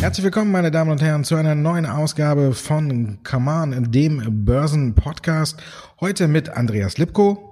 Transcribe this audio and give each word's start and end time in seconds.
Herzlich 0.00 0.22
willkommen, 0.22 0.52
meine 0.52 0.70
Damen 0.70 0.92
und 0.92 1.02
Herren, 1.02 1.24
zu 1.24 1.34
einer 1.34 1.56
neuen 1.56 1.84
Ausgabe 1.84 2.52
von 2.52 3.18
Kaman, 3.24 3.90
dem 3.90 4.44
Börsen-Podcast. 4.44 5.60
Heute 6.00 6.28
mit 6.28 6.50
Andreas 6.50 6.96
Lipko. 6.98 7.46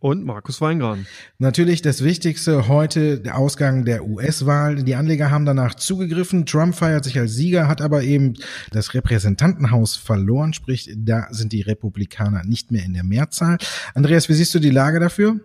Und 0.00 0.24
Markus 0.24 0.60
Weingran. 0.60 1.06
Natürlich 1.38 1.82
das 1.82 2.02
Wichtigste 2.02 2.68
heute, 2.68 3.18
der 3.18 3.36
Ausgang 3.36 3.84
der 3.84 4.06
US-Wahl. 4.06 4.76
Die 4.76 4.94
Anleger 4.94 5.30
haben 5.30 5.44
danach 5.44 5.74
zugegriffen. 5.74 6.46
Trump 6.46 6.76
feiert 6.76 7.04
sich 7.04 7.18
als 7.18 7.34
Sieger, 7.34 7.68
hat 7.68 7.82
aber 7.82 8.04
eben 8.04 8.34
das 8.70 8.94
Repräsentantenhaus 8.94 9.96
verloren, 9.96 10.54
sprich, 10.54 10.94
da 10.96 11.26
sind 11.30 11.52
die 11.52 11.62
Republikaner 11.62 12.44
nicht 12.44 12.70
mehr 12.70 12.84
in 12.84 12.94
der 12.94 13.04
Mehrzahl. 13.04 13.58
Andreas, 13.94 14.28
wie 14.28 14.34
siehst 14.34 14.54
du 14.54 14.60
die 14.60 14.70
Lage 14.70 14.98
dafür? 15.00 15.40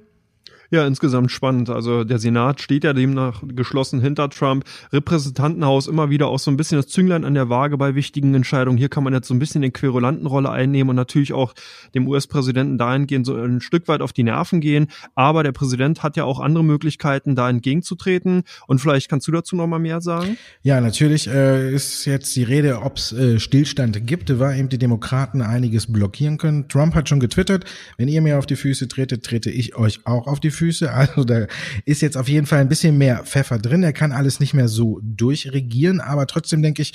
Ja, 0.74 0.88
insgesamt 0.88 1.32
spannend. 1.32 1.70
Also 1.70 2.04
der 2.04 2.18
Senat 2.18 2.60
steht 2.60 2.84
ja 2.84 2.94
demnach 2.94 3.44
geschlossen 3.48 4.02
hinter 4.02 4.32
Trump. 4.32 4.66
Repräsentantenhaus 4.92 5.86
immer 5.86 6.10
wieder 6.10 6.30
auch 6.30 6.40
so 6.40 6.50
ein 6.50 6.58
bisschen 6.58 6.80
das 6.80 6.88
Zünglein 6.88 7.26
an 7.26 7.36
der 7.36 7.48
Waage 7.48 7.78
bei 7.78 7.94
wichtigen 7.94 8.34
Entscheidungen. 8.34 8.80
Hier 8.80 8.90
kann 8.90 9.04
man 9.04 9.14
jetzt 9.14 9.28
so 9.28 9.36
ein 9.36 9.40
bisschen 9.40 9.62
den 9.62 9.72
Querulantenrolle 9.72 10.50
einnehmen 10.50 10.90
und 10.90 10.96
natürlich 10.96 11.32
auch 11.32 11.54
dem 11.94 12.08
US-Präsidenten 12.08 12.80
dahingehend 12.80 13.28
so 13.28 13.36
ein 13.36 13.62
Stück 13.62 13.88
weit 13.88 14.02
auf 14.02 14.14
die 14.14 14.24
Nerven 14.24 14.62
gehen. 14.62 14.88
Aber 15.14 15.44
der 15.44 15.52
Präsident 15.52 16.02
hat 16.02 16.18
ja 16.18 16.24
auch 16.24 16.40
andere 16.40 16.64
Möglichkeiten, 16.64 17.36
da 17.36 17.52
entgegenzutreten. 17.52 18.42
Und 18.66 18.80
vielleicht 18.80 19.10
kannst 19.10 19.28
du 19.28 19.32
dazu 19.32 19.56
noch 19.56 19.68
mal 19.68 19.78
mehr 19.78 20.02
sagen? 20.02 20.38
Ja, 20.64 20.82
natürlich 20.82 21.28
äh, 21.28 21.72
ist 21.72 22.06
jetzt 22.06 22.36
die 22.36 22.42
Rede, 22.42 22.82
ob 22.82 22.98
es 22.98 23.12
äh, 23.14 23.40
Stillstand 23.40 24.08
gibt, 24.08 24.40
war 24.40 24.56
eben 24.56 24.70
die 24.70 24.80
Demokraten 24.80 25.44
einiges 25.44 25.94
blockieren 25.94 26.40
können. 26.40 26.68
Trump 26.68 26.96
hat 26.96 27.10
schon 27.10 27.20
getwittert, 27.20 27.64
wenn 27.98 28.08
ihr 28.08 28.24
mir 28.24 28.40
auf 28.40 28.48
die 28.48 28.56
Füße 28.56 28.88
tretet, 28.88 29.24
trete 29.24 29.52
ich 29.52 29.76
euch 29.76 30.00
auch 30.06 30.26
auf 30.26 30.40
die 30.40 30.50
Füße. 30.50 30.63
Füße. 30.64 30.92
Also 31.04 31.26
da 31.26 31.48
ist 31.86 32.02
jetzt 32.02 32.16
auf 32.18 32.30
jeden 32.30 32.46
Fall 32.46 32.60
ein 32.60 32.70
bisschen 32.70 32.98
mehr 32.98 33.24
Pfeffer 33.24 33.60
drin. 33.60 33.84
Er 33.84 33.94
kann 33.94 34.12
alles 34.12 34.40
nicht 34.40 34.54
mehr 34.54 34.70
so 34.70 35.00
durchregieren, 35.04 36.00
aber 36.00 36.28
trotzdem 36.28 36.62
denke 36.62 36.82
ich, 36.82 36.94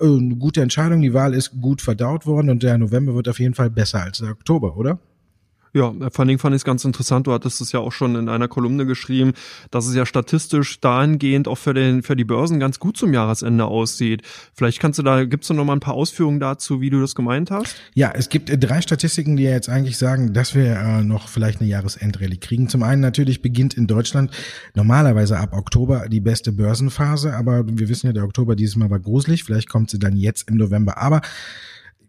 äh, 0.00 0.04
eine 0.04 0.36
gute 0.36 0.62
Entscheidung. 0.62 1.02
Die 1.02 1.12
Wahl 1.12 1.34
ist 1.34 1.60
gut 1.60 1.82
verdaut 1.82 2.24
worden 2.24 2.48
und 2.48 2.62
der 2.62 2.78
November 2.78 3.14
wird 3.14 3.28
auf 3.28 3.38
jeden 3.38 3.54
Fall 3.54 3.68
besser 3.68 4.02
als 4.02 4.18
der 4.18 4.30
Oktober, 4.30 4.76
oder? 4.76 4.98
Ja, 5.74 5.90
vor 5.90 6.20
allen 6.20 6.28
Dingen 6.28 6.38
fand 6.38 6.54
ich 6.54 6.60
es 6.60 6.64
ganz 6.64 6.84
interessant. 6.84 7.26
Du 7.26 7.32
hattest 7.32 7.62
es 7.62 7.72
ja 7.72 7.80
auch 7.80 7.92
schon 7.92 8.14
in 8.14 8.28
einer 8.28 8.46
Kolumne 8.46 8.84
geschrieben, 8.84 9.32
dass 9.70 9.86
es 9.86 9.94
ja 9.94 10.04
statistisch 10.04 10.80
dahingehend 10.80 11.48
auch 11.48 11.56
für, 11.56 11.72
den, 11.72 12.02
für 12.02 12.14
die 12.14 12.24
Börsen 12.24 12.60
ganz 12.60 12.78
gut 12.78 12.98
zum 12.98 13.14
Jahresende 13.14 13.64
aussieht. 13.64 14.22
Vielleicht 14.52 14.80
kannst 14.80 14.98
du 14.98 15.02
da, 15.02 15.24
gibst 15.24 15.48
du 15.48 15.54
noch 15.54 15.64
mal 15.64 15.72
ein 15.72 15.80
paar 15.80 15.94
Ausführungen 15.94 16.40
dazu, 16.40 16.82
wie 16.82 16.90
du 16.90 17.00
das 17.00 17.14
gemeint 17.14 17.50
hast? 17.50 17.76
Ja, 17.94 18.12
es 18.14 18.28
gibt 18.28 18.50
drei 18.52 18.82
Statistiken, 18.82 19.36
die 19.36 19.44
ja 19.44 19.52
jetzt 19.52 19.70
eigentlich 19.70 19.96
sagen, 19.96 20.34
dass 20.34 20.54
wir 20.54 20.76
äh, 20.76 21.02
noch 21.02 21.28
vielleicht 21.28 21.60
eine 21.60 21.70
Jahresendrallye 21.70 22.36
kriegen. 22.36 22.68
Zum 22.68 22.82
einen 22.82 23.00
natürlich 23.00 23.40
beginnt 23.40 23.72
in 23.74 23.86
Deutschland 23.86 24.30
normalerweise 24.74 25.38
ab 25.38 25.54
Oktober 25.54 26.08
die 26.10 26.20
beste 26.20 26.52
Börsenphase, 26.52 27.34
aber 27.34 27.66
wir 27.66 27.88
wissen 27.88 28.08
ja, 28.08 28.12
der 28.12 28.24
Oktober 28.24 28.56
dieses 28.56 28.76
Mal 28.76 28.90
war 28.90 29.00
gruselig. 29.00 29.44
Vielleicht 29.44 29.70
kommt 29.70 29.88
sie 29.88 29.98
dann 29.98 30.16
jetzt 30.16 30.50
im 30.50 30.56
November. 30.56 30.98
Aber 30.98 31.22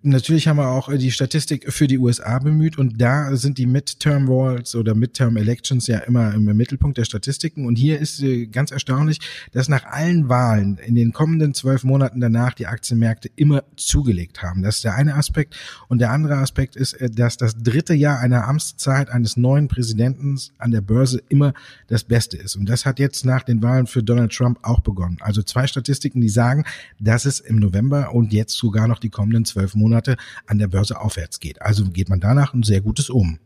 Natürlich 0.06 0.50
haben 0.50 0.58
wir 0.58 0.68
auch 0.68 0.90
äh, 0.90 0.98
die 0.98 1.12
Statistik 1.12 1.72
für 1.72 1.88
die 1.88 1.98
USA 1.98 2.38
bemüht 2.38 2.78
und 2.78 3.00
da 3.00 3.34
sind 3.38 3.58
die 3.58 3.66
Midterm 3.66 4.28
Walls 4.28 4.76
oder 4.76 4.96
Midterm 4.96 5.38
Elections 5.38 5.88
ja 5.88 6.00
immer 6.00 6.34
im 6.34 6.44
Mittelpunkt 6.44 6.98
der 6.98 7.06
Statistiken. 7.06 7.66
Und 7.66 7.78
hier 7.78 8.00
ist 8.00 8.22
äh, 8.22 8.48
ganz 8.48 8.72
erstaunlich, 8.72 9.22
dass 9.54 9.70
nach 9.70 9.86
allen 9.86 10.28
Wahlen 10.28 10.78
in 10.78 10.96
den 10.96 11.14
kommenden 11.14 11.54
zwölf 11.54 11.86
Monaten 11.86 12.20
danach 12.20 12.54
die 12.54 12.68
Aktienmärkte 12.68 13.32
immer 13.38 13.64
zugelegt 13.78 14.44
haben. 14.44 14.62
Das 14.62 14.76
ist 14.76 14.84
der 14.84 14.96
eine 14.96 15.16
Aspekt. 15.16 15.56
Und 15.88 16.00
der 16.00 16.12
andere 16.12 16.36
Aspekt 16.36 16.76
ist, 16.76 16.96
äh, 16.96 17.10
dass 17.10 17.38
das 17.38 17.56
dritte 17.56 17.94
Jahr 17.94 18.20
einer 18.20 18.46
Amtszeit 18.46 19.10
eines 19.10 19.38
neuen 19.38 19.70
Präsidenten 19.70 20.38
an 20.58 20.72
der 20.72 20.82
Börse 20.82 21.24
immer 21.30 21.54
das 21.88 22.04
Beste 22.04 22.36
ist. 22.36 22.58
Und 22.58 22.68
das 22.68 22.86
hat 22.86 23.00
jetzt 23.00 23.24
nach 23.24 23.44
den 23.44 23.64
Wahlen 23.64 23.88
für 23.88 24.04
Donald 24.04 24.34
Trump 24.34 24.60
auch 24.64 24.82
begonnen. 24.82 25.20
Also 25.22 25.44
zwei 25.44 25.66
Statistiken, 25.66 26.20
die 26.20 26.28
sagen, 26.28 26.66
dass 27.00 27.24
es 27.24 27.40
im 27.40 27.56
November 27.56 28.14
und 28.14 28.34
jetzt 28.34 28.58
sogar 28.58 28.90
noch 28.90 29.00
die 29.00 29.10
kommenden 29.10 29.46
zwölf 29.46 29.76
Monate 29.76 29.93
Monate 29.94 30.18
an 30.48 30.58
der 30.58 30.68
Börse 30.68 31.00
aufwärts 31.00 31.40
geht. 31.40 31.62
Also 31.62 31.86
geht 31.86 32.10
man 32.10 32.20
danach 32.20 32.54
ein 32.54 32.64
sehr 32.64 32.82
gutes 32.82 33.10
Um. 33.10 33.40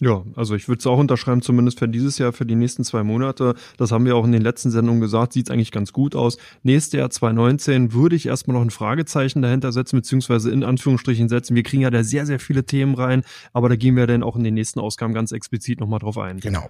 Ja, 0.00 0.22
also 0.34 0.54
ich 0.54 0.68
würde 0.68 0.80
es 0.80 0.86
auch 0.86 0.98
unterschreiben, 0.98 1.40
zumindest 1.40 1.78
für 1.78 1.88
dieses 1.88 2.18
Jahr, 2.18 2.34
für 2.34 2.44
die 2.44 2.54
nächsten 2.54 2.84
zwei 2.84 3.02
Monate. 3.02 3.54
Das 3.78 3.92
haben 3.92 4.04
wir 4.04 4.14
auch 4.14 4.26
in 4.26 4.32
den 4.32 4.42
letzten 4.42 4.70
Sendungen 4.70 5.00
gesagt, 5.00 5.32
sieht 5.32 5.50
eigentlich 5.50 5.72
ganz 5.72 5.92
gut 5.92 6.14
aus. 6.14 6.36
Nächstes 6.62 6.98
Jahr 6.98 7.08
2019 7.08 7.94
würde 7.94 8.14
ich 8.14 8.26
erstmal 8.26 8.58
noch 8.58 8.62
ein 8.62 8.70
Fragezeichen 8.70 9.40
dahinter 9.40 9.72
setzen, 9.72 9.96
beziehungsweise 9.96 10.50
in 10.50 10.64
Anführungsstrichen 10.64 11.30
setzen. 11.30 11.56
Wir 11.56 11.62
kriegen 11.62 11.82
ja 11.82 11.90
da 11.90 12.04
sehr, 12.04 12.26
sehr 12.26 12.38
viele 12.38 12.64
Themen 12.64 12.94
rein, 12.94 13.22
aber 13.54 13.70
da 13.70 13.76
gehen 13.76 13.96
wir 13.96 14.06
dann 14.06 14.22
auch 14.22 14.36
in 14.36 14.44
den 14.44 14.52
nächsten 14.52 14.80
Ausgaben 14.80 15.14
ganz 15.14 15.32
explizit 15.32 15.80
nochmal 15.80 16.00
drauf 16.00 16.18
ein. 16.18 16.40
Genau. 16.40 16.68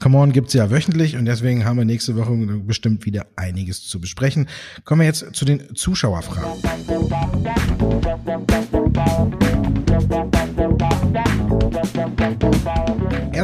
Come 0.00 0.16
On 0.18 0.32
gibt's 0.32 0.54
ja 0.54 0.70
wöchentlich 0.70 1.16
und 1.16 1.26
deswegen 1.26 1.66
haben 1.66 1.76
wir 1.76 1.84
nächste 1.84 2.16
Woche 2.16 2.32
bestimmt 2.64 3.04
wieder 3.04 3.26
einiges 3.36 3.86
zu 3.86 4.00
besprechen. 4.00 4.48
Kommen 4.84 5.02
wir 5.02 5.06
jetzt 5.06 5.34
zu 5.34 5.44
den 5.44 5.74
Zuschauerfragen. 5.74 6.62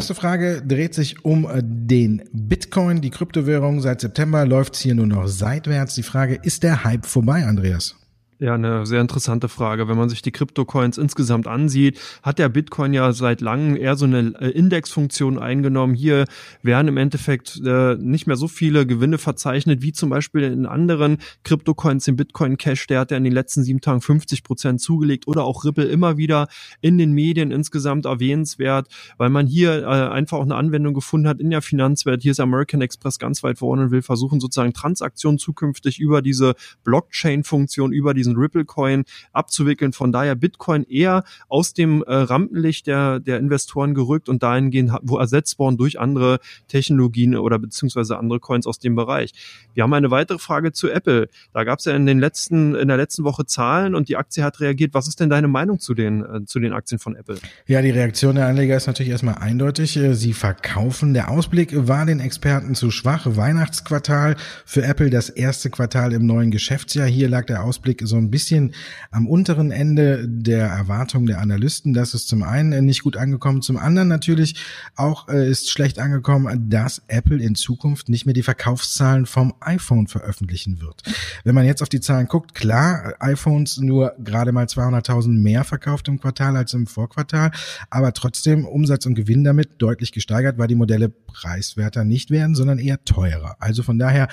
Erste 0.01 0.15
Frage 0.15 0.63
dreht 0.67 0.95
sich 0.95 1.27
um 1.27 1.45
äh, 1.45 1.61
den 1.63 2.23
Bitcoin, 2.33 3.03
die 3.03 3.11
Kryptowährung. 3.11 3.83
Seit 3.83 4.01
September 4.01 4.47
läuft 4.47 4.73
es 4.73 4.81
hier 4.81 4.95
nur 4.95 5.07
noch 5.07 5.27
seitwärts. 5.29 5.95
Die 5.95 6.03
Frage, 6.03 6.41
ist 6.43 6.63
der 6.63 6.85
Hype 6.85 7.05
vorbei, 7.05 7.45
Andreas? 7.45 7.97
Ja, 8.41 8.55
eine 8.55 8.87
sehr 8.87 9.03
interessante 9.03 9.51
Frage. 9.51 9.87
Wenn 9.87 9.99
man 9.99 10.09
sich 10.09 10.23
die 10.23 10.31
Kryptocoins 10.31 10.97
insgesamt 10.97 11.47
ansieht, 11.47 12.01
hat 12.23 12.39
der 12.39 12.49
Bitcoin 12.49 12.95
ja 12.95 13.13
seit 13.13 13.43
langem 13.43 13.77
eher 13.77 13.97
so 13.97 14.07
eine 14.07 14.33
äh, 14.41 14.49
Indexfunktion 14.49 15.39
eingenommen. 15.39 15.93
Hier 15.95 16.25
werden 16.63 16.89
im 16.89 16.97
Endeffekt 16.97 17.61
äh, 17.63 17.97
nicht 17.97 18.27
mehr 18.27 18.37
so 18.37 18.49
viele 18.49 18.87
Gewinne 18.87 19.19
verzeichnet, 19.19 19.83
wie 19.83 19.93
zum 19.93 20.09
Beispiel 20.09 20.45
in 20.45 20.65
anderen 20.65 21.19
Kryptocoins, 21.45 22.07
den 22.07 22.17
Bitcoin 22.17 22.57
Cash, 22.57 22.87
der 22.87 23.01
hat 23.01 23.11
ja 23.11 23.19
in 23.19 23.25
den 23.25 23.35
letzten 23.35 23.63
sieben 23.63 23.83
Tagen 23.83 24.01
50 24.01 24.43
Prozent 24.43 24.81
zugelegt 24.81 25.29
oder 25.29 25.45
auch 25.45 25.67
Ripple 25.67 25.85
immer 25.85 26.17
wieder 26.17 26.49
in 26.81 26.97
den 26.97 27.13
Medien 27.13 27.51
insgesamt 27.51 28.07
erwähnenswert, 28.07 28.89
weil 29.19 29.29
man 29.29 29.49
hier 29.49 29.83
äh, 29.83 29.85
einfach 29.85 30.39
auch 30.39 30.45
eine 30.45 30.55
Anwendung 30.55 30.95
gefunden 30.95 31.29
hat 31.29 31.41
in 31.41 31.51
der 31.51 31.61
Finanzwelt. 31.61 32.23
Hier 32.23 32.33
ist 32.33 32.41
American 32.41 32.81
Express 32.81 33.19
ganz 33.19 33.43
weit 33.43 33.59
vorne 33.59 33.83
und 33.83 33.91
will 33.91 34.01
versuchen, 34.01 34.41
sozusagen 34.41 34.73
Transaktionen 34.73 35.39
zukünftig 35.39 36.01
über 36.01 36.23
diese 36.23 36.55
Blockchain-Funktion, 36.85 37.93
über 37.93 38.15
diesen 38.15 38.30
diesen 38.31 38.37
Ripple-Coin 38.37 39.05
abzuwickeln. 39.33 39.93
Von 39.93 40.13
daher 40.13 40.35
Bitcoin 40.35 40.85
eher 40.85 41.25
aus 41.49 41.75
dem 41.75 42.03
äh, 42.03 42.15
Rampenlicht 42.15 42.87
der, 42.87 43.21
der 43.21 43.39
Investoren 43.39 43.95
gerückt 43.95 44.29
und 44.29 44.43
dahingehend 44.43 44.93
wo 45.03 45.19
ersetzt 45.19 45.59
worden 45.59 45.77
durch 45.77 45.99
andere 45.99 46.39
Technologien 46.69 47.37
oder 47.37 47.59
beziehungsweise 47.59 48.19
andere 48.19 48.41
Coins 48.41 48.67
aus 48.67 48.79
dem 48.79 48.95
Bereich. 48.95 49.33
Wir 49.75 49.83
haben 49.83 49.93
eine 49.93 50.11
weitere 50.11 50.39
Frage 50.39 50.73
zu 50.73 50.91
Apple. 50.91 51.29
Da 51.53 51.65
gab 51.65 51.79
es 51.79 51.85
ja 51.85 51.95
in 51.95 52.07
den 52.07 52.19
letzten, 52.19 52.75
in 52.75 52.89
der 52.89 52.97
letzten 52.97 53.25
Woche 53.25 53.47
Zahlen 53.47 53.95
und 53.95 54.09
die 54.09 54.17
Aktie 54.17 54.45
hat 54.45 54.61
reagiert. 54.61 54.95
Was 54.95 55.09
ist 55.09 55.21
denn 55.21 55.31
deine 55.31 55.49
Meinung 55.49 55.79
zu 55.79 55.95
den, 55.95 56.25
äh, 56.25 56.45
zu 56.45 56.61
den 56.61 56.73
Aktien 56.73 56.99
von 56.99 57.17
Apple? 57.17 57.37
Ja, 57.67 57.83
die 57.83 57.91
Reaktion 57.91 58.37
der 58.37 58.47
Anleger 58.47 58.77
ist 58.77 58.87
natürlich 58.87 59.11
erstmal 59.11 59.37
eindeutig. 59.37 59.97
Äh, 59.97 60.15
sie 60.15 60.33
verkaufen. 60.33 61.15
Der 61.15 61.31
Ausblick 61.31 61.71
war 61.89 62.07
den 62.07 62.21
Experten 62.21 62.75
zu 62.75 62.91
schwach. 62.91 63.27
Weihnachtsquartal 63.27 64.37
für 64.65 64.83
Apple 64.83 65.11
das 65.11 65.29
erste 65.29 65.71
Quartal 65.71 66.13
im 66.13 66.27
neuen 66.27 66.51
Geschäftsjahr. 66.51 67.07
Hier 67.07 67.29
lag 67.29 67.47
der 67.47 67.65
Ausblick 67.65 68.03
so 68.05 68.20
ein 68.21 68.31
bisschen 68.31 68.75
am 69.11 69.27
unteren 69.27 69.71
Ende 69.71 70.29
der 70.29 70.69
Erwartungen 70.69 71.27
der 71.27 71.41
Analysten. 71.41 71.93
Das 71.93 72.15
ist 72.15 72.29
zum 72.29 72.43
einen 72.43 72.85
nicht 72.85 73.03
gut 73.03 73.17
angekommen, 73.17 73.63
zum 73.63 73.77
anderen 73.77 74.09
natürlich 74.09 74.57
auch 74.97 75.29
äh, 75.29 75.49
ist 75.51 75.71
schlecht 75.71 75.99
angekommen, 75.99 76.71
dass 76.71 77.03
Apple 77.09 77.43
in 77.43 77.55
Zukunft 77.55 78.09
nicht 78.09 78.27
mehr 78.27 78.35
die 78.35 78.43
Verkaufszahlen 78.43 79.27
vom 79.27 79.55
iPhone 79.61 80.07
veröffentlichen 80.07 80.81
wird. 80.81 81.03
Wenn 81.45 81.55
man 81.55 81.67
jetzt 81.67 81.83
auf 81.83 81.89
die 81.89 82.01
Zahlen 82.01 82.29
guckt, 82.29 82.55
klar, 82.55 83.15
iPhones 83.21 83.79
nur 83.79 84.15
gerade 84.19 84.53
mal 84.53 84.67
200.000 84.67 85.29
mehr 85.29 85.65
verkauft 85.65 86.09
im 86.09 86.21
Quartal 86.21 86.57
als 86.57 86.75
im 86.75 86.87
Vorquartal, 86.87 87.51
aber 87.89 88.13
trotzdem 88.13 88.65
Umsatz 88.65 89.07
und 89.07 89.15
Gewinn 89.15 89.45
damit 89.45 89.81
deutlich 89.83 90.13
gesteigert, 90.13 90.59
weil 90.59 90.69
die 90.69 90.75
Modelle 90.75 91.09
preiswerter 91.09 92.05
nicht 92.05 92.31
werden, 92.31 92.55
sondern 92.55 92.79
eher 92.79 93.05
teurer. 93.05 93.57
Also 93.61 93.83
von 93.83 93.99
daher 93.99 94.29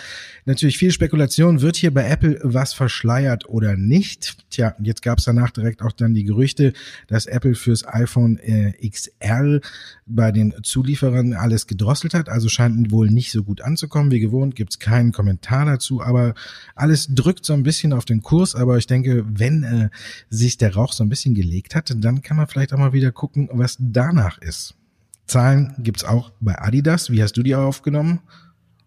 natürlich 0.45 0.77
viel 0.77 0.91
Spekulation. 0.91 1.61
Wird 1.61 1.75
hier 1.75 1.93
bei 1.93 2.07
Apple 2.07 2.39
was 2.43 2.73
verschleiert 2.73 3.47
oder 3.49 3.76
nicht. 3.77 4.37
Tja, 4.49 4.75
jetzt 4.81 5.01
gab 5.01 5.19
es 5.19 5.25
danach 5.25 5.51
direkt 5.51 5.81
auch 5.81 5.91
dann 5.91 6.13
die 6.13 6.23
Gerüchte, 6.23 6.73
dass 7.07 7.25
Apple 7.25 7.55
fürs 7.55 7.87
iPhone 7.87 8.37
äh, 8.37 8.73
XR 8.89 9.61
bei 10.05 10.31
den 10.31 10.53
Zulieferern 10.63 11.33
alles 11.33 11.67
gedrosselt 11.67 12.13
hat. 12.13 12.29
Also 12.29 12.49
scheint 12.49 12.91
wohl 12.91 13.09
nicht 13.09 13.31
so 13.31 13.43
gut 13.43 13.61
anzukommen. 13.61 14.11
Wie 14.11 14.19
gewohnt 14.19 14.55
gibt 14.55 14.73
es 14.73 14.79
keinen 14.79 15.11
Kommentar 15.11 15.65
dazu, 15.65 16.01
aber 16.01 16.33
alles 16.75 17.07
drückt 17.09 17.45
so 17.45 17.53
ein 17.53 17.63
bisschen 17.63 17.93
auf 17.93 18.05
den 18.05 18.21
Kurs. 18.21 18.55
Aber 18.55 18.77
ich 18.77 18.87
denke, 18.87 19.25
wenn 19.27 19.63
äh, 19.63 19.89
sich 20.29 20.57
der 20.57 20.73
Rauch 20.73 20.93
so 20.93 21.03
ein 21.03 21.09
bisschen 21.09 21.35
gelegt 21.35 21.75
hat, 21.75 21.93
dann 21.95 22.21
kann 22.21 22.37
man 22.37 22.47
vielleicht 22.47 22.73
auch 22.73 22.79
mal 22.79 22.93
wieder 22.93 23.11
gucken, 23.11 23.49
was 23.51 23.77
danach 23.79 24.37
ist. 24.39 24.75
Zahlen 25.27 25.75
gibt's 25.79 26.05
auch 26.05 26.31
bei 26.39 26.57
Adidas. 26.59 27.11
Wie 27.11 27.21
hast 27.21 27.33
du 27.33 27.43
die 27.43 27.55
aufgenommen? 27.55 28.21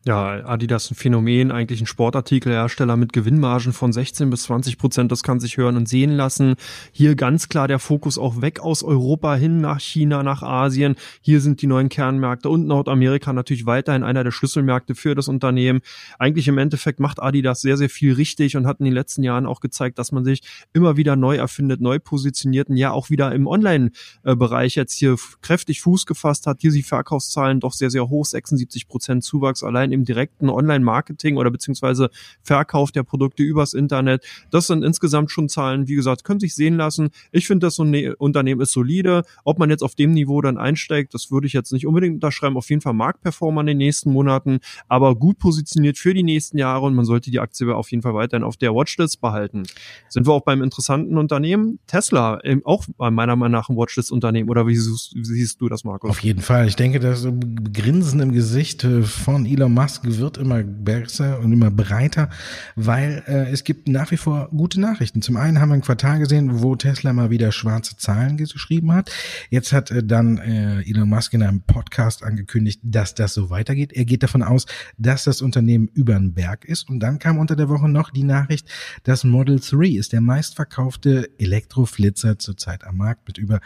Ja, 0.06 0.46
Adidas 0.46 0.90
ein 0.90 0.94
Phänomen, 0.94 1.52
eigentlich 1.52 1.82
ein 1.82 1.86
Sportartikelhersteller 1.86 2.96
mit 2.96 3.12
Gewinnmargen 3.12 3.74
von 3.74 3.92
16 3.92 4.30
bis 4.30 4.44
20 4.44 4.78
Prozent, 4.78 5.12
das 5.12 5.22
kann 5.22 5.40
sich 5.40 5.58
hören 5.58 5.76
und 5.76 5.90
sehen 5.90 6.12
lassen. 6.12 6.54
Hier 6.90 7.14
ganz 7.16 7.50
klar 7.50 7.68
der 7.68 7.78
Fokus 7.78 8.16
auch 8.16 8.40
weg 8.40 8.60
aus 8.60 8.82
Europa 8.82 9.34
hin 9.34 9.60
nach 9.60 9.78
China, 9.78 10.22
nach 10.22 10.42
Asien. 10.42 10.96
Hier 11.20 11.42
sind 11.42 11.60
die 11.60 11.66
neuen 11.66 11.90
Kernmärkte 11.90 12.48
und 12.48 12.66
Nordamerika 12.66 13.34
natürlich 13.34 13.66
weiterhin 13.66 14.02
einer 14.02 14.24
der 14.24 14.30
Schlüsselmärkte 14.30 14.94
für 14.94 15.14
das 15.14 15.28
Unternehmen. 15.28 15.80
Eigentlich 16.18 16.48
im 16.48 16.56
Endeffekt 16.56 16.98
macht 16.98 17.20
Adidas 17.20 17.60
sehr, 17.60 17.76
sehr 17.76 17.90
viel 17.90 18.14
richtig 18.14 18.56
und 18.56 18.66
hat 18.66 18.80
in 18.80 18.86
den 18.86 18.94
letzten 18.94 19.22
Jahren 19.22 19.44
auch 19.44 19.60
gezeigt, 19.60 19.98
dass 19.98 20.12
man 20.12 20.24
sich 20.24 20.40
immer 20.72 20.96
wieder 20.96 21.14
neu 21.14 21.36
erfindet, 21.36 21.82
neu 21.82 21.98
positioniert 21.98 22.70
und 22.70 22.78
ja 22.78 22.90
auch 22.90 23.10
wieder 23.10 23.32
im 23.32 23.46
Online-Bereich 23.46 24.76
jetzt 24.76 24.94
hier 24.94 25.16
kräftig 25.42 25.82
Fuß 25.82 26.06
gefasst 26.06 26.46
hat. 26.46 26.62
Hier 26.62 26.70
die 26.70 26.82
Verkaufszahlen 26.82 27.60
doch 27.60 27.74
sehr, 27.74 27.90
sehr 27.90 28.08
hoch, 28.08 28.24
76 28.24 28.88
Prozent 28.88 29.24
Zuwachs 29.24 29.62
allein 29.62 29.89
sein 29.90 29.92
im 29.92 30.04
direkten 30.04 30.48
Online-Marketing 30.48 31.36
oder 31.36 31.50
beziehungsweise 31.50 32.10
Verkauf 32.42 32.92
der 32.92 33.02
Produkte 33.02 33.42
übers 33.42 33.74
Internet. 33.74 34.24
Das 34.50 34.66
sind 34.66 34.84
insgesamt 34.84 35.30
schon 35.30 35.48
Zahlen, 35.48 35.88
wie 35.88 35.94
gesagt, 35.94 36.24
können 36.24 36.40
sich 36.40 36.54
sehen 36.54 36.76
lassen. 36.76 37.10
Ich 37.32 37.46
finde, 37.46 37.66
das 37.66 37.78
Unternehmen 37.78 38.60
ist 38.60 38.72
solide. 38.72 39.24
Ob 39.44 39.58
man 39.58 39.70
jetzt 39.70 39.82
auf 39.82 39.94
dem 39.94 40.12
Niveau 40.12 40.40
dann 40.40 40.58
einsteigt, 40.58 41.14
das 41.14 41.30
würde 41.30 41.46
ich 41.46 41.52
jetzt 41.52 41.72
nicht 41.72 41.86
unbedingt 41.86 42.14
unterschreiben. 42.14 42.56
Auf 42.56 42.70
jeden 42.70 42.82
Fall 42.82 42.94
Marktperformer 42.94 43.62
in 43.62 43.68
den 43.68 43.78
nächsten 43.78 44.12
Monaten, 44.12 44.60
aber 44.88 45.14
gut 45.14 45.38
positioniert 45.38 45.98
für 45.98 46.14
die 46.14 46.22
nächsten 46.22 46.58
Jahre 46.58 46.86
und 46.86 46.94
man 46.94 47.04
sollte 47.04 47.30
die 47.30 47.40
Aktie 47.40 47.74
auf 47.74 47.90
jeden 47.90 48.02
Fall 48.02 48.14
weiterhin 48.14 48.44
auf 48.44 48.56
der 48.56 48.74
Watchlist 48.74 49.20
behalten. 49.20 49.64
Sind 50.08 50.26
wir 50.26 50.32
auch 50.32 50.42
beim 50.42 50.62
interessanten 50.62 51.18
Unternehmen 51.18 51.78
Tesla, 51.86 52.40
auch 52.64 52.86
meiner 52.98 53.36
Meinung 53.36 53.52
nach 53.52 53.68
ein 53.68 53.76
Watchlist-Unternehmen 53.76 54.48
oder 54.48 54.66
wie 54.66 54.76
siehst, 54.76 55.60
du 55.60 55.68
das, 55.68 55.84
Markus? 55.84 56.10
Auf 56.10 56.20
jeden 56.20 56.40
Fall. 56.40 56.66
Ich 56.66 56.76
denke, 56.76 57.00
das 57.00 57.26
Grinsen 57.72 58.20
im 58.20 58.32
Gesicht 58.32 58.84
äh, 58.84 59.02
von 59.02 59.46
Elon 59.46 59.72
Musk 59.72 59.79
Musk 59.80 60.02
wird 60.04 60.36
immer 60.36 60.62
besser 60.62 61.40
und 61.40 61.52
immer 61.54 61.70
breiter, 61.70 62.28
weil 62.76 63.22
äh, 63.26 63.50
es 63.50 63.64
gibt 63.64 63.88
nach 63.88 64.10
wie 64.10 64.18
vor 64.18 64.50
gute 64.50 64.78
Nachrichten. 64.78 65.22
Zum 65.22 65.38
einen 65.38 65.58
haben 65.58 65.70
wir 65.70 65.76
ein 65.76 65.80
Quartal 65.80 66.18
gesehen, 66.18 66.60
wo 66.60 66.76
Tesla 66.76 67.14
mal 67.14 67.30
wieder 67.30 67.50
schwarze 67.50 67.96
Zahlen 67.96 68.36
geschrieben 68.36 68.92
hat. 68.92 69.10
Jetzt 69.48 69.72
hat 69.72 69.90
äh, 69.90 70.04
dann 70.04 70.36
äh, 70.36 70.82
Elon 70.82 71.08
Musk 71.08 71.32
in 71.32 71.42
einem 71.42 71.62
Podcast 71.62 72.22
angekündigt, 72.22 72.80
dass 72.82 73.14
das 73.14 73.32
so 73.32 73.48
weitergeht. 73.48 73.94
Er 73.94 74.04
geht 74.04 74.22
davon 74.22 74.42
aus, 74.42 74.66
dass 74.98 75.24
das 75.24 75.40
Unternehmen 75.40 75.88
über 75.94 76.12
den 76.12 76.34
Berg 76.34 76.66
ist. 76.66 76.90
Und 76.90 77.00
dann 77.00 77.18
kam 77.18 77.38
unter 77.38 77.56
der 77.56 77.70
Woche 77.70 77.88
noch 77.88 78.10
die 78.10 78.24
Nachricht, 78.24 78.68
dass 79.04 79.24
Model 79.24 79.60
3 79.60 79.96
ist 79.96 80.12
der 80.12 80.20
meistverkaufte 80.20 81.30
Elektroflitzer 81.38 82.38
zurzeit 82.38 82.84
am 82.84 82.98
Markt 82.98 83.26
mit 83.26 83.38
über 83.38 83.60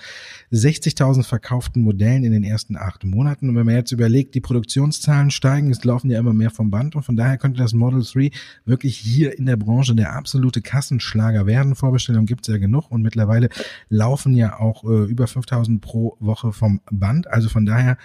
60.000 0.52 1.24
verkauften 1.24 1.82
Modellen 1.82 2.22
in 2.22 2.30
den 2.30 2.44
ersten 2.44 2.76
acht 2.76 3.02
Monaten. 3.02 3.48
Und 3.48 3.56
wenn 3.56 3.66
man 3.66 3.74
jetzt 3.74 3.90
überlegt, 3.90 4.36
die 4.36 4.40
Produktionszahlen 4.40 5.32
steigen, 5.32 5.72
es 5.72 5.82
laufen 5.82 6.03
laufen 6.04 6.10
ja 6.10 6.18
immer 6.18 6.34
mehr 6.34 6.50
vom 6.50 6.70
Band 6.70 6.94
und 6.96 7.02
von 7.02 7.16
daher 7.16 7.38
könnte 7.38 7.58
das 7.58 7.72
Model 7.72 8.02
3 8.02 8.30
wirklich 8.64 8.96
hier 8.96 9.38
in 9.38 9.46
der 9.46 9.56
Branche 9.56 9.94
der 9.94 10.14
absolute 10.14 10.60
Kassenschlager 10.60 11.46
werden. 11.46 11.74
Vorbestellungen 11.74 12.26
gibt 12.26 12.46
es 12.46 12.52
ja 12.52 12.58
genug 12.58 12.90
und 12.90 13.02
mittlerweile 13.02 13.48
laufen 13.88 14.34
ja 14.34 14.58
auch 14.58 14.84
äh, 14.84 15.04
über 15.04 15.26
5000 15.26 15.80
pro 15.80 16.16
Woche 16.20 16.52
vom 16.52 16.80
Band. 16.90 17.26
Also 17.28 17.48
von 17.48 17.64
daher 17.64 17.96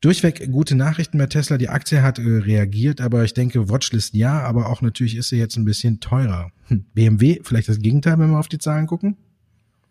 Durchweg 0.00 0.50
gute 0.50 0.74
Nachrichten 0.74 1.16
bei 1.16 1.26
Tesla. 1.26 1.58
Die 1.58 1.68
Aktie 1.68 2.02
hat 2.02 2.18
äh, 2.18 2.22
reagiert, 2.22 3.00
aber 3.00 3.22
ich 3.22 3.34
denke, 3.34 3.68
Watchlist 3.68 4.14
ja, 4.14 4.40
aber 4.40 4.68
auch 4.68 4.82
natürlich 4.82 5.16
ist 5.16 5.28
sie 5.28 5.38
jetzt 5.38 5.56
ein 5.56 5.64
bisschen 5.64 6.00
teurer. 6.00 6.50
Hm. 6.66 6.84
BMW, 6.92 7.38
vielleicht 7.44 7.68
das 7.68 7.78
Gegenteil, 7.78 8.18
wenn 8.18 8.30
wir 8.30 8.40
auf 8.40 8.48
die 8.48 8.58
Zahlen 8.58 8.88
gucken? 8.88 9.16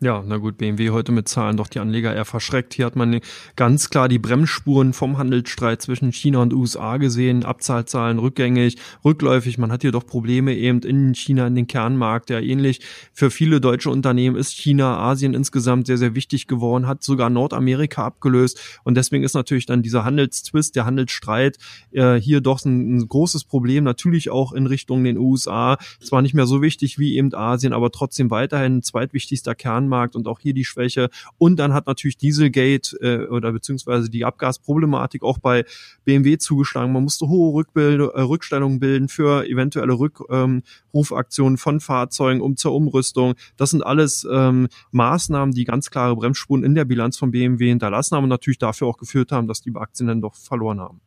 Ja, 0.04 0.24
na 0.26 0.38
gut, 0.38 0.58
BMW 0.58 0.90
heute 0.90 1.12
mit 1.12 1.30
Zahlen 1.30 1.58
doch 1.58 1.68
die 1.68 1.78
Anleger 1.78 2.16
eher 2.16 2.26
verschreckt. 2.26 2.74
Hier 2.74 2.88
hat 2.88 2.96
man 2.96 3.20
ganz 3.56 3.92
klar 3.92 4.10
die 4.10 4.18
Bremsspuren 4.18 4.94
vom 4.94 5.20
Handelsstreit 5.20 5.80
zwischen 5.80 6.12
China 6.12 6.40
und 6.40 6.56
USA 6.56 6.98
gesehen. 6.98 7.46
Abzahlzahlen 7.46 8.18
rückgängig, 8.18 8.78
rückläufig. 9.06 9.60
Man 9.60 9.72
hat 9.72 9.84
hier 9.84 9.92
doch 9.92 10.08
Probleme 10.08 10.56
eben 10.56 10.80
in 10.80 11.14
China, 11.14 11.46
in 11.46 11.54
den 11.54 11.68
Kernmarkt. 11.68 12.32
Ja, 12.32 12.40
ähnlich 12.40 12.82
für 13.14 13.30
viele 13.30 13.62
deutsche 13.62 13.92
Unternehmen 13.92 14.38
ist 14.38 14.54
China, 14.54 14.98
Asien 14.98 15.36
insgesamt 15.36 15.86
sehr, 15.86 16.00
sehr 16.00 16.16
wichtig 16.16 16.48
geworden, 16.48 16.88
hat 16.88 17.04
sogar 17.04 17.30
Nordamerika 17.30 18.04
abgelöst. 18.04 18.60
Und 18.84 18.98
deswegen 18.98 19.24
ist 19.24 19.36
natürlich 19.36 19.68
dann 19.68 19.84
dieser 19.84 20.04
Handelszwist, 20.04 20.76
der 20.76 20.86
Handelsstreit 20.86 21.60
äh, 21.92 22.16
hier 22.16 22.42
doch 22.42 22.66
ein, 22.66 22.96
ein 22.96 23.08
großes 23.08 23.44
Problem. 23.44 23.84
Natürlich 23.84 24.32
auch 24.32 24.52
in 24.52 24.66
Richtung 24.66 25.04
den 25.04 25.20
USA. 25.20 25.78
Zwar 26.00 26.24
nicht 26.24 26.34
mehr 26.34 26.48
so 26.48 26.64
wichtig 26.64 26.98
wie 26.98 27.18
eben 27.18 27.36
Asien, 27.36 27.72
aber 27.72 27.92
trotzdem 27.92 28.32
weiterhin 28.32 28.82
zweitwichtigster 28.82 29.54
Kernmarkt 29.54 29.91
Binnenmarkt 29.92 30.16
und 30.16 30.28
auch 30.28 30.40
hier 30.40 30.54
die 30.54 30.66
Schwäche. 30.66 31.10
Und 31.38 31.58
dann 31.58 31.74
hat 31.74 31.88
natürlich 31.88 32.18
Dieselgate 32.18 32.98
äh, 33.02 33.28
oder 33.28 33.52
beziehungsweise 33.52 34.10
die 34.10 34.26
Abgasproblematik 34.26 35.24
auch 35.24 35.38
bei 35.38 35.66
BMW 36.06 36.38
zugeschlagen. 36.38 36.94
Man 36.94 37.04
musste 37.04 37.28
hohe 37.28 37.54
Rückbild 37.54 38.00
äh, 38.00 38.22
Rückstellungen 38.22 38.80
bilden 38.80 39.10
für 39.10 39.46
eventuelle 39.46 39.94
Rückrufaktionen 39.94 41.54
ähm, 41.54 41.58
von 41.58 41.80
Fahrzeugen 41.80 42.42
um 42.42 42.56
zur 42.56 42.74
Umrüstung. 42.74 43.36
Das 43.58 43.72
sind 43.72 43.84
alles 43.86 44.28
ähm, 44.32 44.68
Maßnahmen, 44.92 45.54
die 45.54 45.66
ganz 45.66 45.90
klare 45.92 46.16
Bremsspuren 46.16 46.64
in 46.64 46.76
der 46.76 46.86
Bilanz 46.86 47.18
von 47.18 47.32
BMW 47.32 47.70
hinterlassen 47.70 48.16
haben 48.16 48.24
und 48.24 48.30
natürlich 48.30 48.60
dafür 48.60 48.88
auch 48.88 48.98
geführt 48.98 49.32
haben, 49.32 49.48
dass 49.48 49.62
die 49.62 49.72
Aktien 49.76 50.08
dann 50.08 50.22
doch 50.22 50.36
verloren 50.36 50.80
haben. 50.80 51.02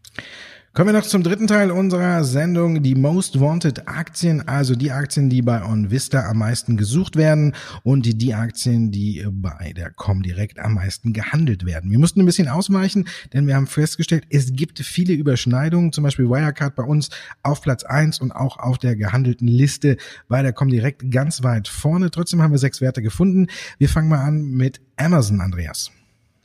Kommen 0.75 0.89
wir 0.89 0.99
noch 0.99 1.07
zum 1.07 1.23
dritten 1.23 1.47
Teil 1.47 1.71
unserer 1.71 2.25
Sendung, 2.25 2.83
die 2.83 2.97
Most 2.97 3.39
Wanted 3.39 3.87
Aktien, 3.87 4.49
also 4.49 4.75
die 4.75 4.91
Aktien, 4.91 5.31
die 5.31 5.41
bei 5.41 5.65
OnVista 5.65 6.29
am 6.29 6.39
meisten 6.39 6.77
gesucht 6.77 7.15
werden 7.15 7.55
und 7.85 8.21
die, 8.21 8.35
Aktien, 8.35 8.91
die 8.91 9.25
bei 9.31 9.73
der 9.73 9.93
Comdirect 9.93 10.59
am 10.59 10.75
meisten 10.75 11.13
gehandelt 11.13 11.65
werden. 11.65 11.93
Wir 11.93 12.01
mussten 12.01 12.19
ein 12.19 12.27
bisschen 12.27 12.49
ausweichen, 12.49 13.07
denn 13.33 13.47
wir 13.47 13.55
haben 13.55 13.69
festgestellt, 13.69 14.25
es 14.31 14.53
gibt 14.53 14.81
viele 14.81 15.13
Überschneidungen, 15.13 15.93
zum 15.93 16.03
Beispiel 16.03 16.29
Wirecard 16.29 16.75
bei 16.75 16.83
uns 16.83 17.11
auf 17.45 17.63
Platz 17.63 17.85
eins 17.85 18.19
und 18.19 18.33
auch 18.33 18.59
auf 18.59 18.77
der 18.77 18.97
gehandelten 18.97 19.47
Liste 19.47 19.97
bei 20.27 20.43
der 20.43 20.53
Comdirect 20.53 21.09
ganz 21.09 21.45
weit 21.45 21.69
vorne. 21.69 22.11
Trotzdem 22.11 22.43
haben 22.43 22.51
wir 22.51 22.59
sechs 22.59 22.81
Werte 22.81 23.01
gefunden. 23.01 23.47
Wir 23.79 23.89
fangen 23.89 24.09
mal 24.09 24.25
an 24.25 24.43
mit 24.43 24.81
Amazon, 24.97 25.41
Andreas. 25.41 25.93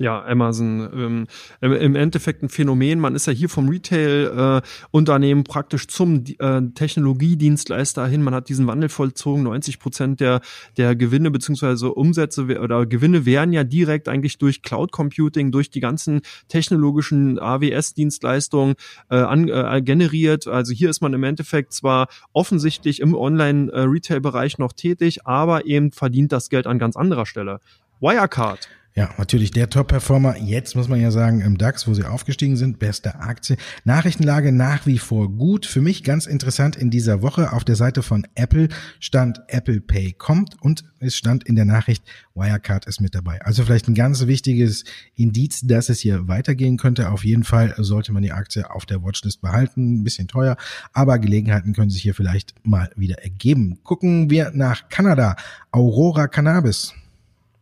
Ja, 0.01 0.24
Amazon 0.24 0.90
ähm, 0.94 1.28
im 1.60 1.96
Endeffekt 1.98 2.42
ein 2.42 2.48
Phänomen. 2.48 3.01
Man 3.01 3.16
ist 3.16 3.28
ja 3.28 3.34
hier 3.34 3.50
vom 3.50 3.68
Retail-Unternehmen 3.68 5.42
äh, 5.42 5.44
praktisch 5.44 5.90
zum 5.90 6.24
äh, 6.40 6.62
Technologiedienstleister 6.74 8.07
hin. 8.07 8.24
Man 8.24 8.34
hat 8.34 8.48
diesen 8.48 8.66
Wandel 8.66 8.88
vollzogen. 8.88 9.44
90 9.44 9.78
Prozent 9.78 10.22
der 10.22 10.40
der 10.78 10.96
Gewinne 10.96 11.31
beziehungsweise 11.31 11.94
Umsätze 11.94 12.44
oder 12.62 12.86
Gewinne 12.86 13.25
werden 13.25 13.51
ja 13.51 13.66
direkt 13.66 14.07
eigentlich 14.07 14.38
durch 14.38 14.62
Cloud 14.62 14.94
Computing, 14.94 15.51
durch 15.51 15.69
die 15.69 15.81
ganzen 15.81 16.22
technologischen 16.48 17.38
AWS-Dienstleistungen 17.38 18.75
äh, 19.10 19.18
äh, 19.18 19.81
generiert. 19.81 20.48
Also 20.48 20.72
hier 20.72 20.90
ist 20.90 21.02
man 21.02 21.13
im 21.13 21.25
Endeffekt 21.25 21.74
zwar 21.74 22.07
offensichtlich 22.31 23.02
im 23.02 23.16
Online-Retail-Bereich 23.16 24.60
noch 24.60 24.72
tätig, 24.72 25.28
aber 25.28 25.66
eben 25.66 25.92
verdient 25.92 26.31
das 26.31 26.50
Geld 26.50 26.68
an 26.68 26.80
ganz 26.80 26.95
anderer 26.95 27.25
Stelle. 27.25 27.60
Wirecard 28.00 28.69
ja, 28.96 29.10
natürlich 29.18 29.52
der 29.52 29.70
Top-Performer. 29.70 30.38
Jetzt 30.38 30.76
muss 30.76 30.88
man 30.88 31.00
ja 31.00 31.12
sagen, 31.12 31.42
im 31.42 31.58
DAX, 31.58 31.88
wo 31.88 31.94
sie 31.94 32.06
aufgestiegen 32.06 32.58
sind, 32.58 32.80
beste 32.80 33.20
Aktie. 33.20 33.56
Nachrichtenlage 33.84 34.52
nach 34.52 34.86
wie 34.88 34.98
vor 34.98 35.31
gut. 35.31 35.66
Für 35.66 35.80
mich 35.80 36.04
ganz 36.04 36.26
interessant 36.26 36.76
in 36.76 36.90
dieser 36.90 37.22
Woche 37.22 37.54
auf 37.54 37.64
der 37.64 37.76
Seite 37.76 38.02
von 38.02 38.28
Apple 38.36 38.68
stand 39.00 39.42
Apple 39.48 39.80
Pay 39.80 40.14
kommt 40.14 40.60
und 40.62 40.84
es 41.00 41.16
stand 41.16 41.46
in 41.46 41.56
der 41.56 41.66
Nachricht 41.66 42.04
Wirecard 42.34 42.88
ist 42.88 43.00
mit 43.00 43.16
dabei. 43.16 43.42
Also 43.42 43.64
vielleicht 43.64 43.88
ein 43.88 43.96
ganz 43.96 44.26
wichtiges 44.26 44.86
Indiz, 45.16 45.62
dass 45.62 45.90
es 45.90 46.00
hier 46.00 46.28
weitergehen 46.28 46.78
könnte. 46.78 47.10
Auf 47.12 47.24
jeden 47.24 47.44
Fall 47.44 47.76
sollte 47.78 48.12
man 48.12 48.24
die 48.24 48.31
Aktie 48.31 48.69
auf 48.69 48.86
der 48.86 49.04
Watchlist 49.04 49.42
behalten. 49.42 50.02
Ein 50.02 50.04
bisschen 50.04 50.28
teuer, 50.28 50.58
aber 50.94 51.19
Gelegenheiten 51.19 51.74
können 51.74 51.90
sich 51.90 52.02
hier 52.02 52.16
vielleicht 52.16 52.56
mal 52.64 52.90
wieder 52.96 53.24
ergeben. 53.24 53.80
Gucken 53.84 54.30
wir 54.30 54.52
nach 54.54 54.90
Kanada. 54.90 55.36
Aurora 55.72 56.28
Cannabis. 56.28 56.94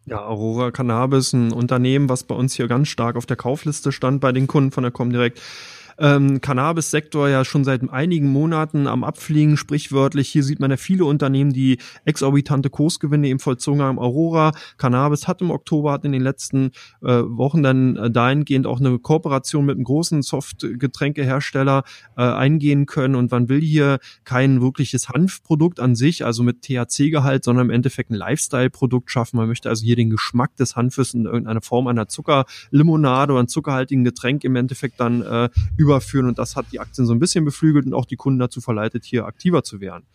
Ja, 0.10 0.26
Aurora 0.26 0.72
Cannabis, 0.72 1.34
ein 1.34 1.52
Unternehmen, 1.52 2.08
was 2.08 2.24
bei 2.24 2.34
uns 2.34 2.54
hier 2.54 2.70
ganz 2.70 2.88
stark 2.88 3.18
auf 3.18 3.26
der 3.26 3.36
Kaufliste 3.36 3.92
stand 3.92 4.22
bei 4.22 4.32
den 4.32 4.48
Kunden 4.48 4.72
von 4.72 4.84
der 4.84 4.92
Comdirect 4.92 5.42
ähm, 6.00 6.42
Cannabis-Sektor 6.42 7.30
ja 7.30 7.46
schon 7.46 7.64
seit 7.64 7.90
einigen 7.90 8.28
Monaten 8.32 8.88
am 8.88 9.04
Abfliegen, 9.04 9.58
sprichwörtlich. 9.58 10.30
Hier 10.30 10.44
sieht 10.44 10.60
man 10.60 10.72
ja 10.72 10.78
viele 10.78 11.06
Unternehmen, 11.06 11.54
die 11.54 11.78
exorbitante 12.06 12.70
Kursgewinne 12.70 13.30
im 13.30 13.40
vollzogen 13.40 13.82
haben. 13.82 14.00
Aurora 14.00 14.52
Cannabis 14.78 15.28
hat 15.28 15.42
im 15.42 15.52
Oktober, 15.52 15.92
hat 15.92 16.06
in 16.06 16.12
den 16.12 16.22
letzten 16.22 16.72
äh, 17.02 17.22
Wochen 17.24 17.64
dann 17.64 17.96
äh, 17.96 18.12
dahingehend 18.12 18.68
auch 18.68 18.80
eine 18.80 19.00
Kooperation 19.00 19.66
mit 19.66 19.76
einem 19.76 19.84
großen 19.84 20.22
Softgetränkehersteller 20.22 21.84
äh, 22.16 22.22
eingehen 22.22 22.86
können 22.86 23.16
und 23.16 23.32
man 23.32 23.50
will 23.50 23.62
hier 23.62 24.00
kein 24.24 24.62
wirkliches 24.62 25.10
Hanfprodukt 25.10 25.80
an 25.80 25.96
sich, 25.96 26.26
also 26.26 26.44
mit 26.44 26.62
THC-Gehalt, 26.62 27.44
sondern 27.44 27.68
im 27.68 27.72
Endeffekt 27.72 28.12
ein 28.12 28.16
Lifestyle-Produkt 28.16 29.12
schaffen. 29.12 29.38
Man 29.38 29.48
möchte 29.48 29.70
also 29.70 29.84
hier 29.84 29.96
den 29.96 30.10
Geschmack 30.10 30.56
des 30.58 30.76
Hanfes 30.76 31.14
in 31.14 31.26
irgendeiner 31.26 31.62
Form 31.62 31.88
einer 31.88 32.08
Zuckerlimonade 32.08 33.34
oder 33.34 33.40
einem 33.40 33.48
zuckerhaltigen 33.48 34.04
Getränk 34.04 34.44
im 34.44 34.56
Endeffekt 34.56 35.00
dann 35.00 35.22
äh, 35.22 35.50
überführen 35.88 36.28
und 36.28 36.38
das 36.38 36.56
hat 36.56 36.68
die 36.72 36.80
Aktien 36.80 37.06
so 37.06 37.14
ein 37.14 37.20
bisschen 37.20 37.46
beflügelt 37.46 37.86
und 37.86 37.94
auch 37.94 38.06
die 38.06 38.16
Kunden 38.16 38.40
dazu 38.40 38.62
verleitet, 38.62 39.06
hier 39.06 39.26
aktiver 39.26 39.64
zu 39.64 39.82
werden. 39.82 40.06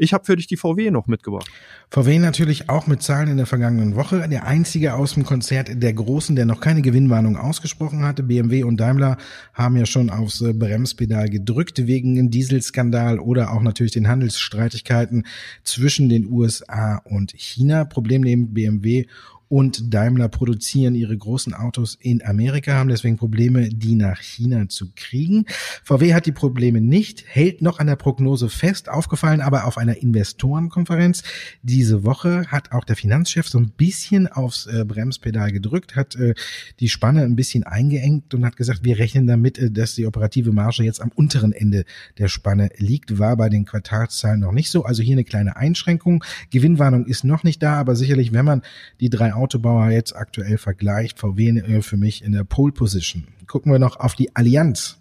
Ich 0.00 0.14
habe 0.14 0.24
für 0.24 0.36
dich 0.36 0.46
die 0.46 0.56
VW 0.56 0.92
noch 0.92 1.08
mitgebracht. 1.08 1.50
VW 1.90 2.20
natürlich 2.20 2.70
auch 2.70 2.86
mit 2.86 3.02
Zahlen 3.02 3.28
in 3.28 3.36
der 3.36 3.46
vergangenen 3.46 3.96
Woche. 3.96 4.28
Der 4.28 4.46
einzige 4.46 4.94
aus 4.94 5.14
dem 5.14 5.24
Konzert 5.24 5.82
der 5.82 5.92
Großen, 5.92 6.36
der 6.36 6.46
noch 6.46 6.60
keine 6.60 6.82
Gewinnwarnung 6.82 7.36
ausgesprochen 7.36 8.04
hatte. 8.04 8.22
BMW 8.22 8.62
und 8.62 8.78
Daimler 8.78 9.16
haben 9.54 9.76
ja 9.76 9.86
schon 9.86 10.08
aufs 10.08 10.40
äh, 10.40 10.52
Bremspedal 10.52 11.28
gedrückt 11.28 11.88
wegen 11.88 12.14
dem 12.14 12.30
Dieselskandal 12.30 13.18
oder 13.18 13.52
auch 13.52 13.60
natürlich 13.60 13.92
den 13.92 14.06
Handelsstreitigkeiten 14.06 15.26
zwischen 15.64 16.08
den 16.08 16.30
USA 16.30 17.02
und 17.04 17.32
China. 17.32 17.84
Problem 17.84 18.22
neben 18.22 18.54
BMW 18.54 19.06
und 19.48 19.92
Daimler 19.92 20.28
produzieren 20.28 20.94
ihre 20.94 21.16
großen 21.16 21.54
Autos 21.54 21.96
in 22.00 22.22
Amerika, 22.24 22.74
haben 22.74 22.88
deswegen 22.88 23.16
Probleme, 23.16 23.68
die 23.68 23.94
nach 23.94 24.20
China 24.20 24.68
zu 24.68 24.90
kriegen. 24.94 25.46
VW 25.84 26.14
hat 26.14 26.26
die 26.26 26.32
Probleme 26.32 26.80
nicht, 26.80 27.24
hält 27.26 27.62
noch 27.62 27.78
an 27.78 27.86
der 27.86 27.96
Prognose 27.96 28.48
fest, 28.48 28.88
aufgefallen 28.88 29.40
aber 29.40 29.64
auf 29.64 29.78
einer 29.78 30.02
Investorenkonferenz 30.02 31.22
diese 31.62 32.04
Woche 32.04 32.46
hat 32.48 32.72
auch 32.72 32.84
der 32.84 32.96
Finanzchef 32.96 33.48
so 33.48 33.58
ein 33.58 33.70
bisschen 33.70 34.26
aufs 34.28 34.66
äh, 34.66 34.84
Bremspedal 34.84 35.52
gedrückt, 35.52 35.96
hat 35.96 36.16
äh, 36.16 36.34
die 36.80 36.88
Spanne 36.88 37.22
ein 37.22 37.36
bisschen 37.36 37.64
eingeengt 37.64 38.34
und 38.34 38.44
hat 38.44 38.56
gesagt, 38.56 38.84
wir 38.84 38.98
rechnen 38.98 39.26
damit, 39.26 39.58
äh, 39.58 39.70
dass 39.70 39.94
die 39.94 40.06
operative 40.06 40.52
Marge 40.52 40.82
jetzt 40.82 41.00
am 41.00 41.10
unteren 41.14 41.52
Ende 41.52 41.84
der 42.18 42.28
Spanne 42.28 42.70
liegt, 42.76 43.18
war 43.18 43.36
bei 43.36 43.48
den 43.48 43.64
Quartalszahlen 43.64 44.40
noch 44.40 44.52
nicht 44.52 44.70
so, 44.70 44.84
also 44.84 45.02
hier 45.02 45.14
eine 45.14 45.24
kleine 45.24 45.56
Einschränkung. 45.56 46.24
Gewinnwarnung 46.50 47.06
ist 47.06 47.24
noch 47.24 47.44
nicht 47.44 47.62
da, 47.62 47.74
aber 47.74 47.96
sicherlich, 47.96 48.32
wenn 48.32 48.44
man 48.44 48.62
die 49.00 49.10
drei 49.10 49.32
Autobauer 49.38 49.90
jetzt 49.90 50.14
aktuell 50.14 50.58
vergleicht, 50.58 51.18
VW 51.18 51.80
für 51.82 51.96
mich 51.96 52.22
in 52.22 52.32
der 52.32 52.44
Pole 52.44 52.72
Position. 52.72 53.26
Gucken 53.46 53.72
wir 53.72 53.78
noch 53.78 53.98
auf 53.98 54.14
die 54.14 54.36
Allianz. 54.36 54.97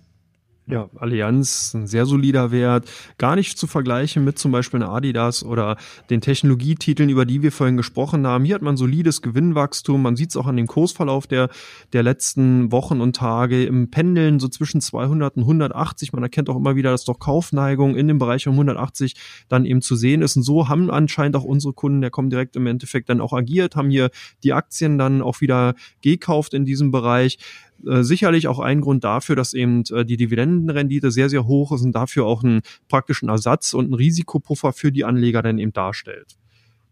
Ja, 0.70 0.90
Allianz, 0.98 1.74
ein 1.74 1.88
sehr 1.88 2.06
solider 2.06 2.52
Wert, 2.52 2.92
gar 3.18 3.38
nicht 3.38 3.58
zu 3.58 3.68
vergleichen 3.68 4.26
mit 4.26 4.38
zum 4.38 4.52
Beispiel 4.52 4.84
einer 4.84 4.92
Adidas 4.92 5.46
oder 5.46 5.78
den 6.10 6.20
Technologietiteln, 6.20 7.08
über 7.08 7.26
die 7.26 7.42
wir 7.42 7.54
vorhin 7.54 7.78
gesprochen 7.78 8.28
haben. 8.28 8.44
Hier 8.44 8.56
hat 8.56 8.62
man 8.62 8.76
solides 8.76 9.22
Gewinnwachstum, 9.22 10.02
man 10.02 10.18
sieht 10.18 10.32
es 10.32 10.36
auch 10.36 10.46
an 10.46 10.58
dem 10.58 10.68
Kursverlauf 10.68 11.26
der, 11.26 11.48
der 11.94 12.04
letzten 12.04 12.70
Wochen 12.70 13.00
und 13.00 13.16
Tage 13.16 13.64
im 13.64 13.90
Pendeln 13.92 14.42
so 14.42 14.50
zwischen 14.50 14.82
200 14.82 15.38
und 15.38 15.44
180. 15.44 16.12
Man 16.12 16.24
erkennt 16.24 16.50
auch 16.50 16.58
immer 16.58 16.76
wieder, 16.76 16.92
dass 16.92 17.06
doch 17.06 17.20
Kaufneigung 17.20 17.96
in 17.96 18.10
dem 18.10 18.18
Bereich 18.18 18.46
um 18.46 18.56
180 18.56 19.16
dann 19.48 19.66
eben 19.66 19.82
zu 19.82 19.96
sehen 19.96 20.22
ist. 20.22 20.36
Und 20.36 20.44
so 20.44 20.68
haben 20.68 20.92
anscheinend 20.92 21.38
auch 21.38 21.46
unsere 21.46 21.72
Kunden, 21.72 22.02
der 22.02 22.10
kommen 22.10 22.30
direkt 22.30 22.58
im 22.58 22.68
Endeffekt 22.68 23.08
dann 23.08 23.22
auch 23.22 23.32
agiert, 23.32 23.78
haben 23.78 23.90
hier 23.90 24.10
die 24.44 24.52
Aktien 24.52 24.98
dann 24.98 25.22
auch 25.22 25.40
wieder 25.40 25.76
gekauft 26.02 26.54
in 26.54 26.66
diesem 26.66 26.92
Bereich. 26.92 27.38
Äh, 27.86 28.04
sicherlich 28.04 28.48
auch 28.48 28.60
ein 28.60 28.82
Grund 28.82 29.04
dafür, 29.04 29.36
dass 29.36 29.54
eben 29.54 29.84
äh, 29.92 30.06
die 30.06 30.18
Dividendenrendite 30.18 31.12
sehr, 31.12 31.30
sehr 31.30 31.46
hoch 31.46 31.72
ist 31.72 31.82
und 31.82 31.94
dafür 31.94 32.26
auch 32.26 32.44
einen 32.44 32.62
praktischen 32.88 33.30
Ersatz 33.30 33.74
und 33.74 33.86
einen 33.86 33.94
Risikopuffer 33.94 34.74
für 34.74 34.92
die 34.92 35.06
Anleger 35.06 35.42
dann 35.42 35.60
eben 35.60 35.74
darstellt 35.74 36.38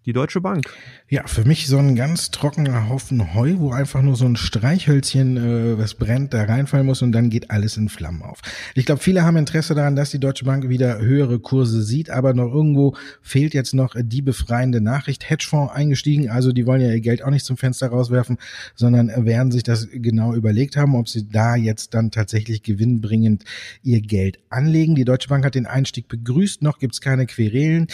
die 0.06 0.14
Deutsche 0.14 0.42
Bank. 0.42 0.72
Ja, 1.10 1.26
für 1.26 1.46
mich 1.46 1.68
so 1.68 1.78
ein 1.78 1.96
ganz 1.96 2.32
trockener 2.32 2.90
Haufen 2.90 3.34
Heu, 3.34 3.56
wo 3.58 3.72
einfach 3.72 4.02
nur 4.02 4.16
so 4.16 4.26
ein 4.26 4.36
Streichhölzchen, 4.36 5.38
äh, 5.38 5.78
was 5.78 5.96
brennt, 5.96 6.34
da 6.34 6.44
reinfallen 6.44 6.86
muss 6.86 7.02
und 7.02 7.12
dann 7.12 7.30
geht 7.30 7.52
alles 7.52 7.78
in 7.78 7.90
Flammen 7.90 8.22
auf. 8.22 8.40
Ich 8.76 8.86
glaube, 8.86 9.02
viele 9.02 9.24
haben 9.24 9.38
Interesse 9.38 9.74
daran, 9.74 9.96
dass 9.96 10.12
die 10.12 10.20
Deutsche 10.20 10.46
Bank 10.46 10.70
wieder 10.70 11.00
höhere 11.00 11.40
Kurse 11.40 11.82
sieht, 11.82 12.10
aber 12.10 12.34
noch 12.34 12.54
irgendwo 12.54 12.96
fehlt 13.22 13.54
jetzt 13.54 13.74
noch 13.74 13.96
die 13.98 14.22
befreiende 14.22 14.82
Nachricht. 14.82 15.30
Hedgefonds 15.30 15.74
eingestiegen, 15.74 16.30
also 16.30 16.52
die 16.52 16.66
wollen 16.66 16.82
ja 16.82 16.90
ihr 16.92 17.02
Geld 17.02 17.24
auch 17.24 17.32
nicht 17.32 17.46
zum 17.46 17.58
Fenster 17.58 17.88
rauswerfen, 17.88 18.38
sondern 18.76 19.26
werden 19.26 19.52
sich 19.52 19.64
das 19.64 19.88
genau 19.92 20.34
überlegt 20.34 20.78
haben, 20.78 20.96
ob 20.96 21.10
sie 21.10 21.28
da 21.28 21.56
jetzt 21.56 21.94
dann 21.94 22.12
tatsächlich 22.12 22.62
gewinnbringend 22.64 23.44
ihr 23.82 24.02
Geld 24.02 24.40
anlegen. 24.50 24.96
Die 24.96 25.06
Deutsche 25.06 25.30
Bank 25.30 25.46
hat 25.46 25.56
den 25.56 25.66
Einstieg 25.66 26.08
begrüßt, 26.08 26.62
noch 26.62 26.80
gibt's 26.80 27.02
keine 27.02 27.26
Querelen. 27.26 27.88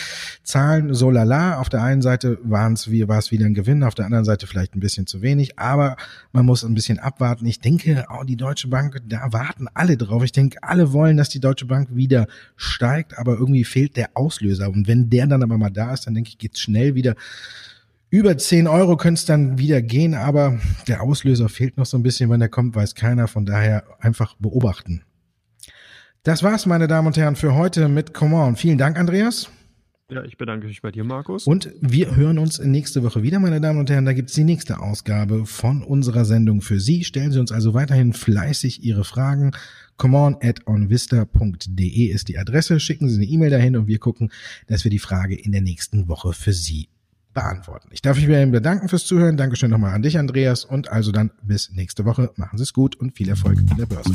Zahlen 0.44 0.94
so 0.94 1.10
lala. 1.10 1.60
Auf 1.60 1.70
der 1.70 1.84
einen 1.84 2.01
einen 2.02 2.04
Seite 2.04 2.40
waren 2.44 2.74
es 2.74 2.90
wie, 2.90 3.08
war 3.08 3.20
es 3.20 3.32
wieder 3.32 3.46
ein 3.46 3.54
Gewinn, 3.54 3.84
auf 3.84 3.96
der 3.96 4.06
anderen 4.06 4.26
Seite 4.26 4.48
vielleicht 4.48 4.76
ein 4.76 4.80
bisschen 4.80 5.06
zu 5.06 5.22
wenig, 5.22 5.60
aber 5.60 5.96
man 6.32 6.46
muss 6.46 6.64
ein 6.64 6.74
bisschen 6.74 7.00
abwarten. 7.00 7.46
Ich 7.46 7.60
denke, 7.60 8.06
oh, 8.10 8.24
die 8.24 8.36
Deutsche 8.36 8.68
Bank, 8.68 9.02
da 9.08 9.32
warten 9.32 9.68
alle 9.74 9.98
drauf. 9.98 10.24
Ich 10.24 10.32
denke, 10.32 10.64
alle 10.64 10.94
wollen, 10.94 11.18
dass 11.18 11.30
die 11.30 11.40
Deutsche 11.40 11.66
Bank 11.66 11.90
wieder 11.92 12.28
steigt, 12.56 13.18
aber 13.18 13.34
irgendwie 13.34 13.64
fehlt 13.64 13.96
der 13.96 14.10
Auslöser. 14.16 14.70
Und 14.70 14.88
wenn 14.88 15.10
der 15.10 15.28
dann 15.28 15.44
aber 15.44 15.58
mal 15.58 15.70
da 15.70 15.94
ist, 15.94 16.08
dann 16.08 16.16
denke 16.16 16.30
ich, 16.30 16.38
geht's 16.38 16.60
schnell 16.60 16.96
wieder. 16.96 17.16
Über 18.10 18.38
10 18.38 18.68
Euro 18.68 18.98
könnte 18.98 19.20
es 19.20 19.26
dann 19.26 19.58
wieder 19.58 19.82
gehen, 19.82 20.16
aber 20.16 20.60
der 20.88 21.02
Auslöser 21.02 21.48
fehlt 21.48 21.78
noch 21.78 21.86
so 21.86 21.98
ein 21.98 22.04
bisschen. 22.04 22.30
Wenn 22.30 22.42
der 22.42 22.50
kommt, 22.50 22.76
weiß 22.76 22.96
keiner. 22.96 23.28
Von 23.28 23.46
daher 23.46 23.84
einfach 24.00 24.36
beobachten. 24.40 25.04
Das 26.24 26.44
war's, 26.44 26.66
meine 26.66 26.88
Damen 26.88 27.08
und 27.08 27.18
Herren, 27.18 27.36
für 27.36 27.56
heute 27.56 27.88
mit 27.88 28.14
Come 28.14 28.36
On. 28.36 28.56
Vielen 28.56 28.78
Dank, 28.78 29.00
Andreas. 29.00 29.50
Ja, 30.12 30.26
ich 30.26 30.38
bedanke 30.38 30.68
mich 30.68 30.82
bei 30.82 30.92
dir, 30.92 31.06
Markus. 31.06 31.48
Und 31.48 31.72
wir 31.80 32.18
hören 32.18 32.38
uns 32.38 32.60
nächste 32.60 33.02
Woche 33.02 33.24
wieder, 33.24 33.40
meine 33.40 33.62
Damen 33.62 33.80
und 33.80 33.90
Herren. 33.90 34.04
Da 34.04 34.12
gibt's 34.12 34.34
die 34.34 34.44
nächste 34.44 34.82
Ausgabe 34.82 35.46
von 35.46 35.84
unserer 35.84 36.26
Sendung 36.26 36.60
für 36.60 36.82
Sie. 36.82 37.06
Stellen 37.06 37.32
Sie 37.32 37.40
uns 37.40 37.54
also 37.54 37.74
weiterhin 37.74 38.12
fleißig 38.12 38.84
Ihre 38.84 39.06
Fragen. 39.06 39.52
Come 39.96 40.18
on 40.18 40.36
at 40.42 40.68
onvista.de 40.68 42.06
ist 42.08 42.28
die 42.28 42.38
Adresse. 42.38 42.82
Schicken 42.82 43.08
Sie 43.08 43.16
eine 43.16 43.26
E-Mail 43.26 43.52
dahin 43.52 43.78
und 43.78 43.88
wir 43.88 44.00
gucken, 44.00 44.34
dass 44.68 44.84
wir 44.84 44.92
die 44.92 45.00
Frage 45.00 45.34
in 45.34 45.54
der 45.54 45.62
nächsten 45.62 46.10
Woche 46.10 46.34
für 46.34 46.52
Sie 46.52 46.90
beantworten. 47.34 47.88
Ich 47.94 48.02
darf 48.02 48.18
mich 48.18 48.28
bei 48.28 48.42
Ihnen 48.42 48.52
bedanken 48.52 48.90
fürs 48.90 49.06
Zuhören. 49.06 49.38
Dankeschön 49.38 49.72
nochmal 49.72 49.94
an 49.94 50.02
dich, 50.02 50.18
Andreas. 50.18 50.66
Und 50.66 50.92
also 50.92 51.14
dann 51.14 51.32
bis 51.42 51.72
nächste 51.72 52.04
Woche. 52.04 52.32
Machen 52.36 52.58
Sie 52.58 52.64
es 52.64 52.74
gut 52.74 52.98
und 52.98 53.16
viel 53.16 53.30
Erfolg 53.30 53.60
in 53.60 53.78
der 53.78 53.86
Börse. 53.86 54.12